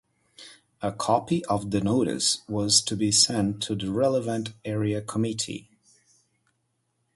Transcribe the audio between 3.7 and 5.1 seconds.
the relevant Area